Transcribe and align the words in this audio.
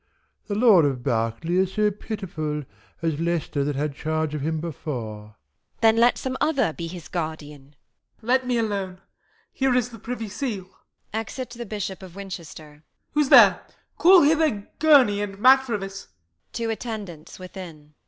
The 0.47 0.55
Lord 0.55 0.83
of 0.85 1.03
Berkeley 1.03 1.57
is 1.57 1.73
so 1.75 1.91
pitiful 1.91 2.63
As 3.03 3.19
Leicester 3.19 3.63
that 3.63 3.75
had 3.75 3.93
charge 3.93 4.33
of 4.33 4.41
him 4.41 4.59
before. 4.59 5.25
Q. 5.25 5.27
Isab. 5.35 5.81
Then 5.81 5.97
let 5.97 6.17
some 6.17 6.37
other 6.41 6.73
be 6.73 6.87
his 6.87 7.07
guardian. 7.07 7.75
Y. 8.23 8.25
Mor. 8.25 8.27
Let 8.27 8.47
me 8.47 8.57
alone; 8.57 9.01
here 9.53 9.75
is 9.75 9.89
the 9.89 9.99
privy 9.99 10.27
seal, 10.27 10.71
[Exit 11.13 11.51
the 11.51 11.67
Bish. 11.67 11.91
of 11.91 12.15
Win. 12.15 12.31
Who's 13.13 13.29
there? 13.29 13.61
Call 13.99 14.23
hither, 14.23 14.67
Gurney 14.79 15.21
and 15.21 15.37
Matrevis. 15.37 16.07
[_To 16.53 16.71
Attendants 16.71 17.37
within. 17.37 17.93